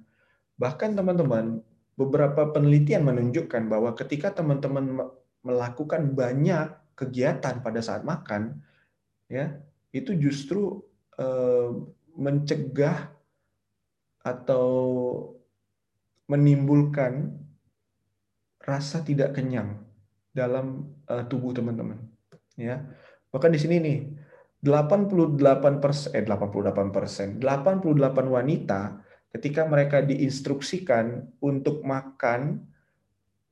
[0.58, 1.62] Bahkan teman-teman
[1.94, 5.06] beberapa penelitian menunjukkan bahwa ketika teman-teman
[5.46, 8.60] melakukan banyak kegiatan pada saat makan,
[9.32, 10.82] ya itu justru
[11.18, 11.70] eh,
[12.16, 13.10] mencegah
[14.22, 14.68] atau
[16.30, 17.34] menimbulkan
[18.62, 19.82] rasa tidak kenyang
[20.30, 21.98] dalam eh, tubuh teman-teman.
[22.60, 22.86] Ya,
[23.32, 24.00] bahkan di sini nih
[24.62, 27.96] 88 persen, eh 88 persen, 88
[28.28, 29.00] wanita
[29.32, 32.68] ketika mereka diinstruksikan untuk makan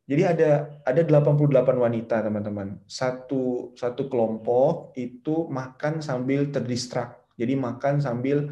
[0.08, 0.50] jadi ada
[0.88, 2.80] ada 88 wanita teman-teman.
[2.88, 8.50] Satu satu kelompok itu makan sambil terdistrak jadi makan sambil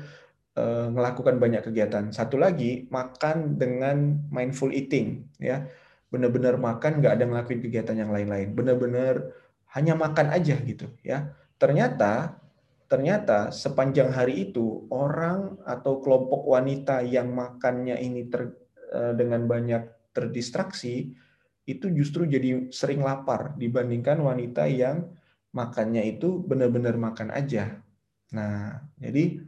[0.95, 2.15] melakukan banyak kegiatan.
[2.15, 5.67] Satu lagi makan dengan mindful eating ya.
[6.07, 8.55] Benar-benar makan nggak ada ngelakuin kegiatan yang lain-lain.
[8.55, 9.35] Benar-benar
[9.75, 11.35] hanya makan aja gitu ya.
[11.59, 12.39] Ternyata
[12.87, 18.55] ternyata sepanjang hari itu orang atau kelompok wanita yang makannya ini ter,
[18.93, 21.11] eh, dengan banyak terdistraksi
[21.65, 25.09] itu justru jadi sering lapar dibandingkan wanita yang
[25.49, 27.81] makannya itu benar-benar makan aja.
[28.35, 29.41] Nah, jadi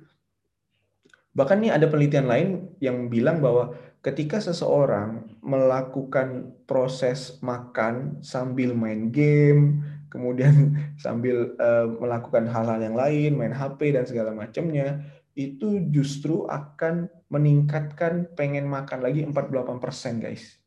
[1.38, 2.50] bahkan nih ada penelitian lain
[2.82, 12.48] yang bilang bahwa ketika seseorang melakukan proses makan sambil main game, kemudian sambil uh, melakukan
[12.50, 15.04] hal-hal yang lain, main HP dan segala macamnya,
[15.38, 20.58] itu justru akan meningkatkan pengen makan lagi 48% guys.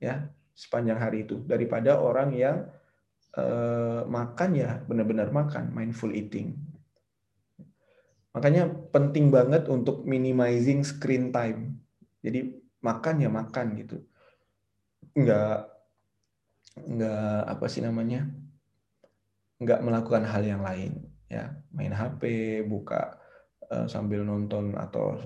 [0.00, 2.64] Ya, sepanjang hari itu daripada orang yang
[3.36, 6.56] uh, makan ya benar-benar makan, mindful eating.
[8.32, 11.76] Makanya penting banget untuk minimizing screen time.
[12.24, 14.00] Jadi makan ya makan gitu.
[15.12, 15.76] Enggak
[16.76, 18.28] nggak apa sih namanya
[19.56, 20.92] nggak melakukan hal yang lain
[21.32, 22.22] ya main HP
[22.68, 23.16] buka
[23.72, 25.16] uh, sambil nonton atau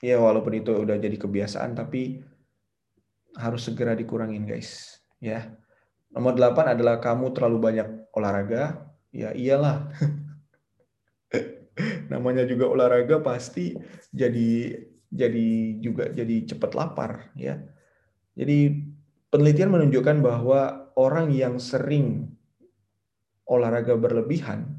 [0.00, 2.24] ya walaupun itu udah jadi kebiasaan tapi
[3.36, 5.00] harus segera dikurangin guys.
[5.20, 5.52] Ya.
[6.12, 8.88] Nomor 8 adalah kamu terlalu banyak olahraga.
[9.12, 9.92] Ya iyalah.
[12.12, 13.76] Namanya juga olahraga pasti
[14.12, 14.80] jadi
[15.12, 15.48] jadi
[15.80, 17.60] juga jadi cepat lapar ya.
[18.36, 18.84] Jadi
[19.32, 22.32] penelitian menunjukkan bahwa orang yang sering
[23.46, 24.76] olahraga berlebihan,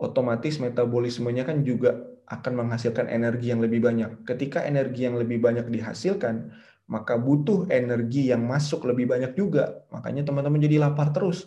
[0.00, 4.22] otomatis metabolismenya kan juga akan menghasilkan energi yang lebih banyak.
[4.22, 6.54] Ketika energi yang lebih banyak dihasilkan,
[6.90, 9.86] maka butuh energi yang masuk lebih banyak juga.
[9.94, 11.46] Makanya teman-teman jadi lapar terus.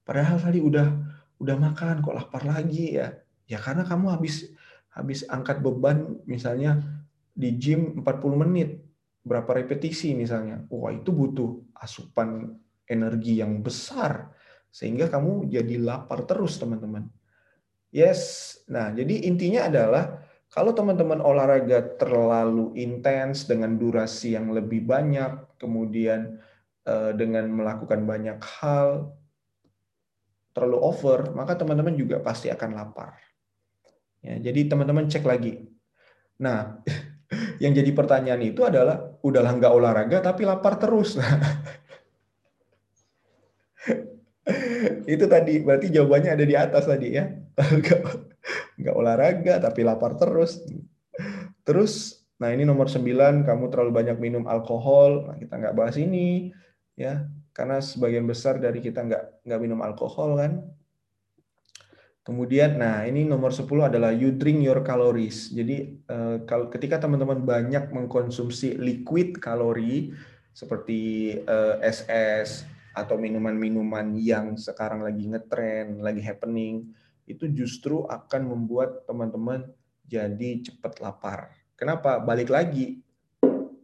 [0.00, 0.88] Padahal tadi udah
[1.38, 3.12] udah makan kok lapar lagi ya.
[3.44, 4.48] Ya karena kamu habis
[4.88, 6.80] habis angkat beban misalnya
[7.36, 8.80] di gym 40 menit
[9.22, 10.64] berapa repetisi misalnya.
[10.72, 12.56] Wah, itu butuh asupan
[12.88, 14.32] energi yang besar
[14.72, 17.08] sehingga kamu jadi lapar terus, teman-teman.
[17.92, 18.56] Yes.
[18.68, 26.40] Nah, jadi intinya adalah kalau teman-teman olahraga terlalu intens dengan durasi yang lebih banyak, kemudian
[26.88, 29.12] eh, dengan melakukan banyak hal
[30.56, 33.14] terlalu over, maka teman-teman juga pasti akan lapar.
[34.24, 35.62] Ya, jadi teman-teman cek lagi.
[36.42, 36.82] Nah,
[37.62, 41.20] yang jadi pertanyaan itu adalah udahlah nggak olahraga tapi lapar terus.
[45.08, 47.24] itu tadi berarti jawabannya ada di atas tadi ya
[48.78, 50.62] nggak olahraga tapi lapar terus.
[51.66, 55.26] Terus nah ini nomor 9 kamu terlalu banyak minum alkohol.
[55.28, 56.54] Nah, kita nggak bahas ini
[56.94, 57.26] ya.
[57.52, 60.62] Karena sebagian besar dari kita nggak nggak minum alkohol kan?
[62.28, 65.48] Kemudian nah ini nomor 10 adalah you drink your calories.
[65.48, 70.12] Jadi eh, kalau ketika teman-teman banyak mengkonsumsi liquid kalori
[70.52, 76.92] seperti eh, SS atau minuman-minuman yang sekarang lagi ngetren, lagi happening,
[77.28, 79.68] itu justru akan membuat teman-teman
[80.08, 81.52] jadi cepat lapar.
[81.76, 82.18] Kenapa?
[82.18, 83.04] Balik lagi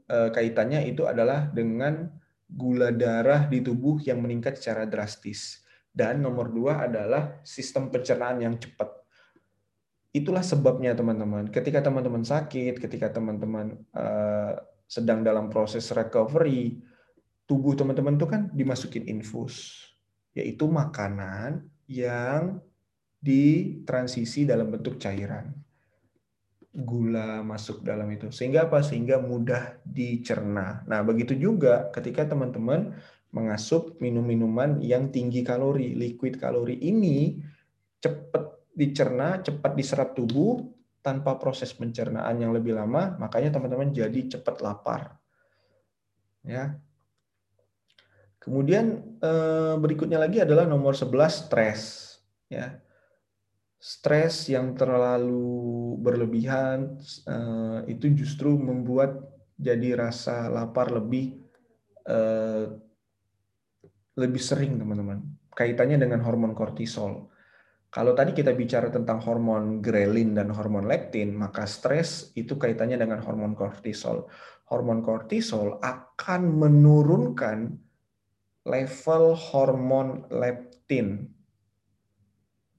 [0.08, 2.08] eh, kaitannya itu adalah dengan
[2.48, 5.62] gula darah di tubuh yang meningkat secara drastis.
[5.94, 8.90] Dan nomor dua adalah sistem pencernaan yang cepat.
[10.10, 11.54] Itulah sebabnya teman-teman.
[11.54, 14.54] Ketika teman-teman sakit, ketika teman-teman eh,
[14.88, 16.82] sedang dalam proses recovery,
[17.44, 19.86] tubuh teman-teman itu kan dimasukin infus,
[20.32, 22.58] yaitu makanan yang
[23.24, 25.48] ditransisi dalam bentuk cairan.
[26.74, 28.28] Gula masuk dalam itu.
[28.28, 28.84] Sehingga apa?
[28.84, 30.84] Sehingga mudah dicerna.
[30.84, 32.92] Nah, begitu juga ketika teman-teman
[33.32, 37.40] mengasup minum-minuman yang tinggi kalori, liquid kalori ini
[37.98, 40.60] cepat dicerna, cepat diserap tubuh
[41.00, 45.16] tanpa proses pencernaan yang lebih lama, makanya teman-teman jadi cepat lapar.
[46.44, 46.76] Ya,
[48.44, 51.80] Kemudian eh, berikutnya lagi adalah nomor 11 stres
[52.52, 52.76] ya.
[53.84, 56.96] Stres yang terlalu berlebihan
[57.28, 59.20] eh, itu justru membuat
[59.60, 61.36] jadi rasa lapar lebih
[62.08, 62.64] eh,
[64.16, 65.20] lebih sering teman-teman.
[65.52, 67.28] Kaitannya dengan hormon kortisol.
[67.92, 73.20] Kalau tadi kita bicara tentang hormon grelin dan hormon leptin, maka stres itu kaitannya dengan
[73.20, 74.32] hormon kortisol.
[74.72, 77.58] Hormon kortisol akan menurunkan
[78.64, 81.28] level hormon leptin.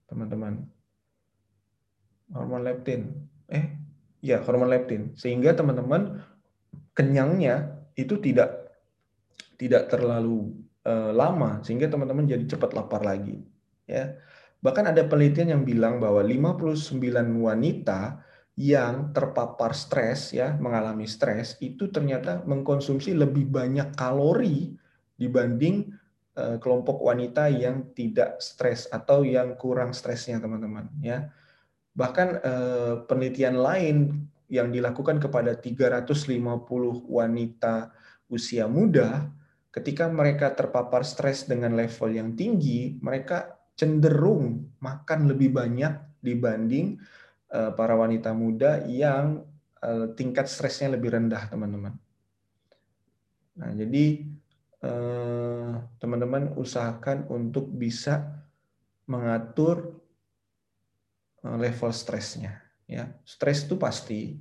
[0.09, 0.74] Teman-teman.
[2.33, 3.13] Hormon leptin.
[3.51, 3.75] Eh,
[4.23, 5.13] ya, hormon leptin.
[5.13, 6.23] Sehingga teman-teman
[6.95, 8.73] kenyangnya itu tidak
[9.55, 10.51] tidak terlalu
[10.83, 13.39] uh, lama sehingga teman-teman jadi cepat lapar lagi,
[13.87, 14.15] ya.
[14.59, 16.97] Bahkan ada penelitian yang bilang bahwa 59
[17.37, 24.73] wanita yang terpapar stres ya, mengalami stres itu ternyata mengkonsumsi lebih banyak kalori
[25.19, 25.91] dibanding
[26.33, 31.29] eh, kelompok wanita yang tidak stres atau yang kurang stresnya teman-teman ya.
[31.95, 33.97] Bahkan eh, penelitian lain
[34.51, 36.35] yang dilakukan kepada 350
[37.09, 37.89] wanita
[38.29, 39.31] usia muda
[39.73, 46.99] ketika mereka terpapar stres dengan level yang tinggi, mereka cenderung makan lebih banyak dibanding
[47.49, 49.41] eh, para wanita muda yang
[50.17, 51.93] tingkat stresnya lebih rendah, teman-teman.
[53.53, 54.25] Nah, jadi
[54.85, 58.21] Eh, teman-teman usahakan untuk bisa
[59.09, 60.04] mengatur eh,
[61.45, 62.57] level stresnya.
[62.85, 64.37] Ya, stres itu pasti,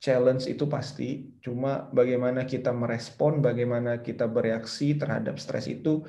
[0.00, 1.32] challenge itu pasti.
[1.40, 6.04] Cuma bagaimana kita merespon, bagaimana kita bereaksi terhadap stres itu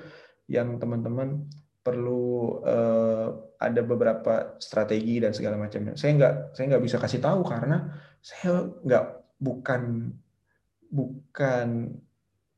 [0.51, 1.47] yang teman-teman
[1.85, 3.29] perlu uh,
[3.61, 5.93] ada beberapa strategi dan segala macamnya.
[5.95, 9.05] Saya nggak saya nggak bisa kasih tahu karena saya nggak
[9.37, 10.11] bukan
[10.89, 11.67] bukan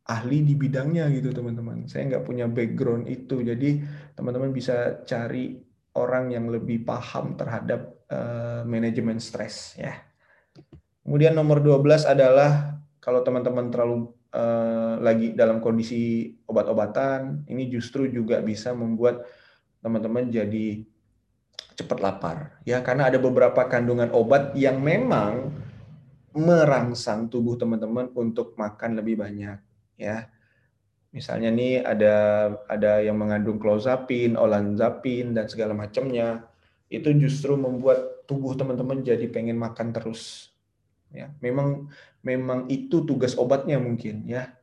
[0.07, 1.85] ahli di bidangnya gitu teman-teman.
[1.91, 3.83] Saya nggak punya background itu, jadi
[4.15, 5.66] teman-teman bisa cari
[5.97, 9.97] orang yang lebih paham terhadap uh, manajemen stres ya.
[11.01, 18.43] Kemudian nomor 12 adalah kalau teman-teman terlalu uh, lagi dalam kondisi obat-obatan, ini justru juga
[18.45, 19.25] bisa membuat
[19.81, 20.83] teman-teman jadi
[21.77, 25.53] cepat lapar ya karena ada beberapa kandungan obat yang memang
[26.33, 29.57] merangsang tubuh teman-teman untuk makan lebih banyak
[29.97, 30.29] ya.
[31.17, 32.15] Misalnya nih ada
[32.69, 36.45] ada yang mengandung clozapin, olanzapin dan segala macamnya.
[36.93, 40.53] Itu justru membuat tubuh teman-teman jadi pengen makan terus.
[41.09, 41.89] Ya, memang
[42.21, 44.53] memang itu tugas obatnya mungkin ya.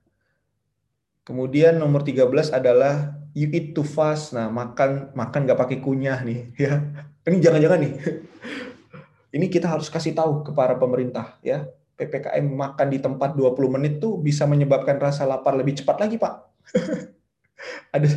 [1.26, 4.30] Kemudian nomor 13 adalah you eat too fast.
[4.30, 6.78] Nah, makan makan nggak pakai kunyah nih ya.
[7.26, 7.94] Ini jangan-jangan nih.
[9.34, 11.66] Ini kita harus kasih tahu ke para pemerintah ya.
[11.94, 16.34] PPKM makan di tempat 20 menit tuh bisa menyebabkan rasa lapar lebih cepat lagi, Pak.
[17.96, 18.08] ada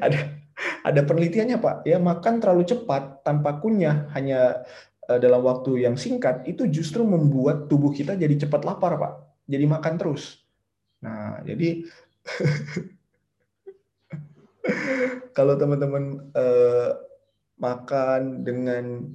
[0.00, 0.18] ada
[0.80, 1.84] ada penelitiannya, Pak.
[1.84, 4.64] Ya, makan terlalu cepat tanpa kunyah hanya
[5.08, 9.44] eh, dalam waktu yang singkat itu justru membuat tubuh kita jadi cepat lapar, Pak.
[9.44, 10.40] Jadi makan terus.
[11.04, 11.84] Nah, jadi
[15.36, 16.90] kalau teman-teman eh,
[17.60, 19.12] makan dengan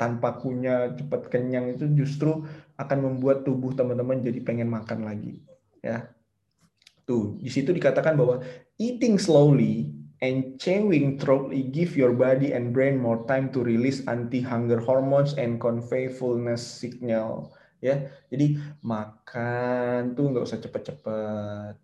[0.00, 2.48] tanpa punya cepat kenyang itu justru
[2.80, 5.44] akan membuat tubuh teman-teman jadi pengen makan lagi
[5.84, 6.08] ya.
[7.04, 8.40] Tuh di situ dikatakan bahwa
[8.80, 9.92] eating slowly
[10.24, 15.36] and chewing thoroughly give your body and brain more time to release anti hunger hormones
[15.36, 17.52] and convey fullness signal
[17.84, 18.08] ya.
[18.32, 21.74] Jadi makan tuh nggak usah cepet-cepet.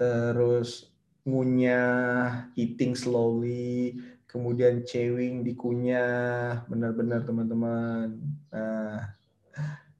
[0.00, 0.88] Terus
[1.28, 8.20] ngunyah eating slowly kemudian chewing dikunyah benar-benar teman-teman.
[8.52, 9.16] Nah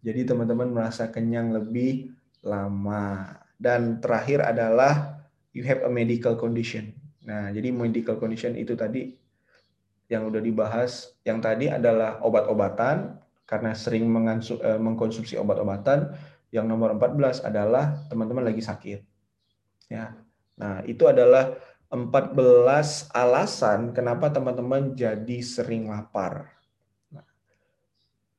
[0.04, 2.12] jadi teman-teman merasa kenyang lebih
[2.44, 3.34] lama.
[3.58, 6.94] Dan terakhir adalah you have a medical condition.
[7.24, 9.16] Nah jadi medical condition itu tadi
[10.12, 11.16] yang udah dibahas.
[11.24, 13.18] Yang tadi adalah obat-obatan
[13.48, 16.14] karena sering eh, mengkonsumsi obat-obatan.
[16.48, 19.00] Yang nomor 14 adalah teman-teman lagi sakit.
[19.92, 20.16] Ya.
[20.56, 21.56] Nah itu adalah
[21.88, 26.52] 14 alasan kenapa teman-teman jadi sering lapar.
[27.08, 27.24] Nah,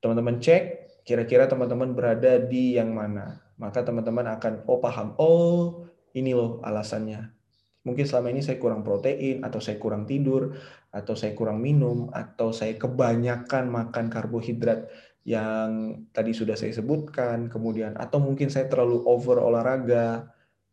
[0.05, 0.63] teman-teman cek
[1.01, 3.41] kira-kira teman-teman berada di yang mana.
[3.57, 7.33] Maka teman-teman akan oh paham, oh ini loh alasannya.
[7.81, 10.53] Mungkin selama ini saya kurang protein atau saya kurang tidur
[10.93, 14.85] atau saya kurang minum atau saya kebanyakan makan karbohidrat
[15.25, 20.31] yang tadi sudah saya sebutkan kemudian atau mungkin saya terlalu over olahraga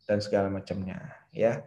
[0.09, 1.61] dan segala macamnya ya